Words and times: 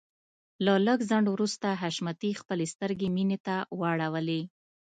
له 0.65 0.73
لږ 0.85 0.99
ځنډ 1.09 1.25
وروسته 1.31 1.67
حشمتي 1.81 2.31
خپلې 2.41 2.65
سترګې 2.73 3.07
مينې 3.15 3.37
ته 3.45 3.55
واړولې. 3.79 4.41